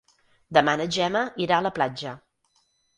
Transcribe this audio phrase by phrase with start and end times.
[0.59, 2.19] Demà na Gemma irà a la platja.